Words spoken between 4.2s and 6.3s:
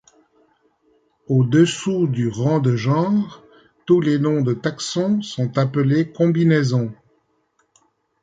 de taxons sont appelés